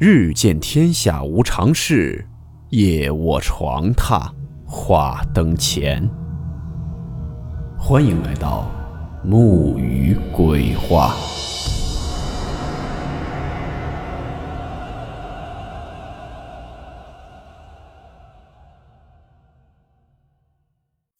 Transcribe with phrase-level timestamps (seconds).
[0.00, 2.24] 日见天下无常事，
[2.68, 4.30] 夜卧床榻
[4.64, 6.08] 话灯前。
[7.76, 8.70] 欢迎来到
[9.24, 11.16] 木鱼鬼话。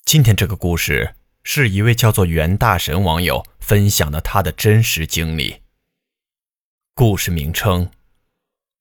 [0.04, 5.56] 今天这个故事是一位叫做袁大神网友分享的他的真实经历。
[6.94, 7.90] 故事名称。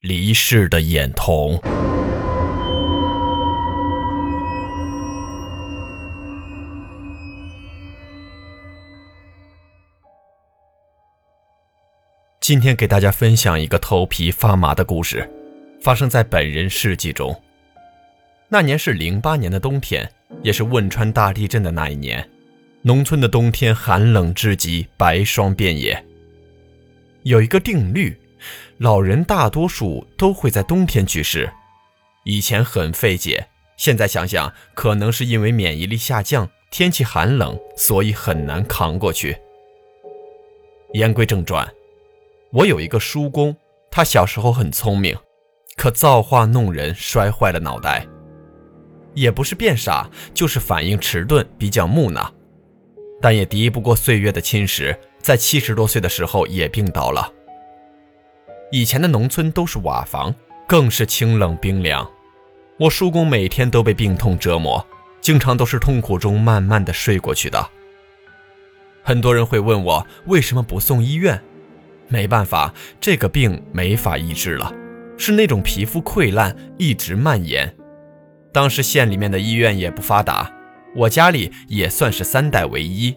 [0.08, 1.60] 离世的眼瞳。
[12.40, 15.30] 今天给大家分享一个头皮发麻的故事，
[15.82, 17.36] 发生在本人事迹中。
[18.48, 20.10] 那年是零八年的冬天，
[20.42, 22.26] 也是汶川大地震的那一年。
[22.82, 26.02] 农村的冬天寒冷至极，白霜遍野。
[27.24, 28.18] 有一个定律。
[28.78, 31.52] 老人大多数都会在冬天去世，
[32.24, 39.38] 以前很费解，现在想想，可能是因为免疫力下降，天气寒冷，所以很难扛过去。
[40.94, 41.68] 言归正传，
[42.52, 43.56] 我有一个叔公，
[43.92, 45.18] 他小时候很聪明，
[45.76, 48.08] 可造化弄人，摔坏了脑袋。
[49.14, 52.32] 也不是变傻，就是反应迟钝，比较木讷，
[53.20, 57.34] 但也敌不过岁月的侵蚀，在七十多岁的时候也病倒了。
[58.70, 60.34] 以前的农村都是瓦房，
[60.68, 62.10] 更是清冷冰凉。
[62.78, 64.86] 我叔公每天都被病痛折磨，
[65.22, 67.70] 经常都是痛苦中慢慢的睡过去的。
[69.04, 71.42] 很多人会问我为什么不送医院？
[72.10, 74.74] 没办法，这个病没法医治了，
[75.18, 77.74] 是那种皮肤溃烂一直蔓延。
[78.52, 80.52] 当时县里面的医院也不发达，
[80.96, 83.16] 我家里也算是三代唯一，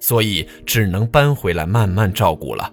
[0.00, 2.72] 所以只能搬回来慢慢照顾了。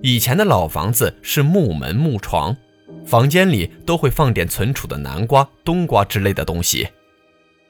[0.00, 2.56] 以前的老房子是木门木床，
[3.04, 6.88] 房间里都会放点存储的南瓜、冬瓜之类的东西。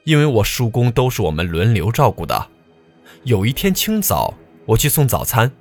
[0.03, 2.47] 因为我叔公都是我们轮流照顾的。
[3.23, 4.33] 有一天清早，
[4.65, 5.51] 我去送早餐，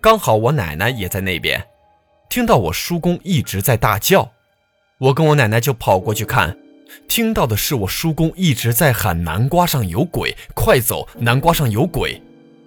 [0.00, 1.64] 刚好我奶奶也在那边，
[2.28, 4.32] 听到我叔公一直在大叫，
[4.98, 6.58] 我跟我奶奶就跑过去看，
[7.06, 11.08] 听到的是我叔公一直在喊“南瓜上有鬼，快走！
[11.20, 12.20] 南瓜上有鬼”，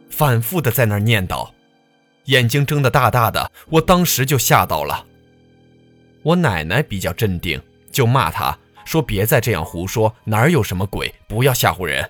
[0.09, 1.49] 反复的在那儿念叨。
[2.25, 5.05] 眼睛睁得大大的，我当时就吓到了。
[6.23, 7.61] 我奶奶比较镇定，
[7.91, 11.13] 就骂他说：“别再这样胡说，哪有什么鬼？
[11.27, 12.09] 不要吓唬人。”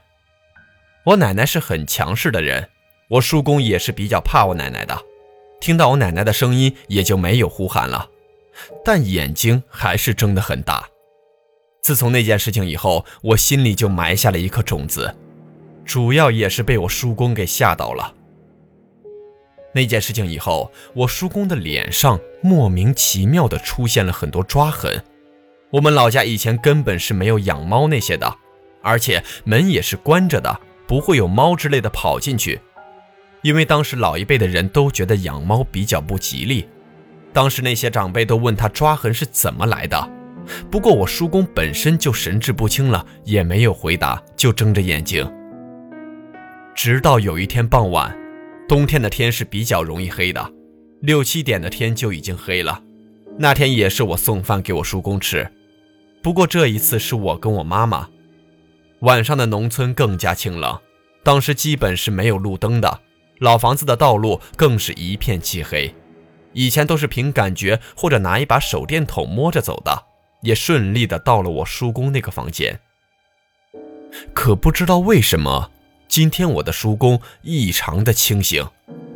[1.05, 2.69] 我奶奶是很强势的人，
[3.09, 4.97] 我叔公也是比较怕我奶奶的，
[5.59, 8.07] 听到我奶奶的声音也就没有呼喊了，
[8.85, 10.87] 但眼睛还是睁得很大。
[11.81, 15.13] 自从那件事情以后，我心里就埋下了一颗种子，
[15.83, 18.15] 主要也是被我叔公给吓到了。
[19.73, 25.03] 那件事情以后，我叔公的脸上莫名其妙的出现了很多抓痕。
[25.71, 28.35] 我们老家以前根本是没有养猫那些的，
[28.83, 32.61] 而且门也是关着的，不会有猫之类的跑进去。
[33.41, 36.69] 因为当时老一辈的人都觉得养猫比较不吉利，
[37.33, 40.09] 当时那些长辈都问他抓痕是怎么来的。
[40.69, 45.27] 不过我叔公本身就神志不清了，也没有回答，就睁着眼睛。
[46.75, 48.22] 直到有一天傍晚。
[48.67, 50.51] 冬天的天是比较容易黑的，
[51.01, 52.81] 六七点的天就已经黑了。
[53.37, 55.51] 那天也是我送饭给我叔公吃，
[56.21, 58.07] 不过这一次是我跟我妈妈。
[58.99, 60.79] 晚上的农村更加清冷，
[61.23, 63.01] 当时基本是没有路灯的，
[63.39, 65.93] 老房子的道路更是一片漆黑。
[66.53, 70.05] 以前都是凭感觉或者拿一把手电筒摸着走的，
[70.41, 72.79] 也顺利的到了我叔公那个房间。
[74.33, 75.69] 可不知道为什么。
[76.13, 78.63] 今天我的叔公异常的清醒，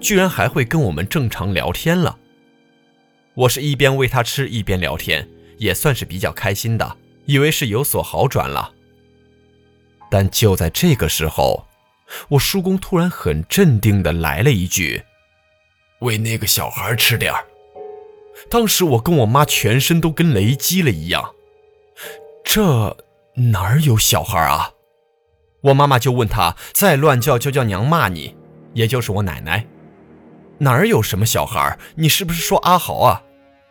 [0.01, 2.17] 居然还会跟我们正常聊天了。
[3.35, 6.97] 我是一边喂他吃一边聊天，也算是比较开心的，
[7.27, 8.73] 以为是有所好转了。
[10.09, 11.67] 但就在这个时候，
[12.29, 15.03] 我叔公突然很镇定的来了一句
[16.01, 17.31] ：“喂那个小孩吃点。”
[18.49, 21.35] 当时我跟我妈全身都跟雷击了一样，
[22.43, 22.97] 这
[23.51, 24.71] 哪儿有小孩啊？
[25.67, 28.35] 我妈妈就问他：“再乱叫就叫娘骂你，
[28.73, 29.65] 也就是我奶奶。
[30.59, 31.77] 哪儿有什么小孩？
[31.95, 33.21] 你是不是说阿豪啊？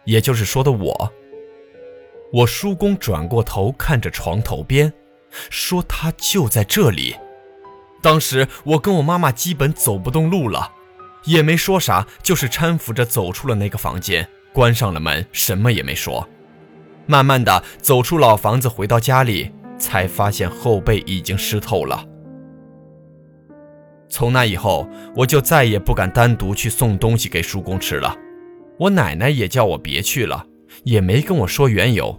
[0.05, 1.13] 也就是说的我。”
[2.33, 4.93] 我叔公转过头看着床头边，
[5.49, 7.17] 说：“他就在这里。”
[8.03, 10.73] 当时我跟我妈妈基本走不动路了，
[11.25, 16.29] 也没说啥，就是搀扶着走出了那个房间，关上了门，什么也没说。
[17.07, 19.51] 慢慢的走出老房子，回到家里。
[19.79, 22.05] 才发现后背已经湿透了。
[24.09, 28.17] 从那以后，我就再也不敢单独去送东西给叔公吃了。
[28.79, 30.47] 我奶奶也叫我别去了，
[30.85, 32.19] 也没跟我说缘由。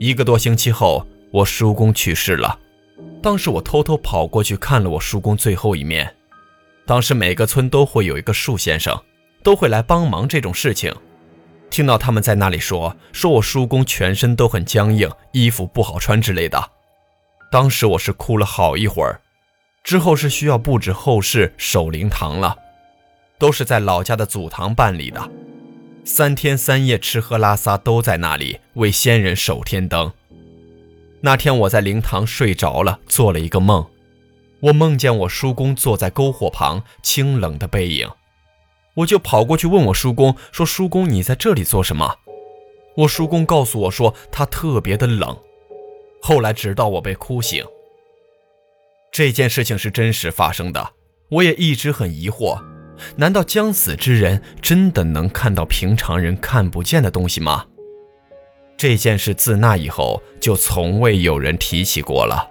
[0.00, 2.58] 一个多星期后，我叔公去世了。
[3.22, 6.12] 当时我偷偷跑过去看了我叔公最后一面。
[6.84, 8.98] 当时每个村都会有一个树先生，
[9.42, 10.94] 都会来帮忙这种事情。
[11.76, 16.70] 听到他们在那里说，说我叔公全身都很僵硬，衣服不好穿之类的。
[17.52, 19.20] 当时我是哭了好一会儿。
[19.84, 22.56] 之后是需要布置后事、守灵堂了，
[23.38, 25.30] 都是在老家的祖堂办理的。
[26.02, 30.10] 三天三夜吃喝拉撒都在那里为先人守天灯。
[31.20, 33.86] 那天我在灵堂睡着了，做了一个梦，
[34.60, 38.08] 我梦见我叔公坐在篝火旁，清冷的背影。
[38.96, 42.16] 我就跑过去问我叔公说：“叔公，你在这里做什么？”
[42.98, 45.36] 我叔公告诉我说他特别的冷。
[46.22, 47.64] 后来直到我被哭醒，
[49.12, 50.92] 这件事情是真实发生的，
[51.28, 52.58] 我也一直很疑惑，
[53.16, 57.66] 难道将死之人真的能看到平常人看不见的东西吗？
[58.78, 62.50] 这件事自那以后就从未有人提起过了。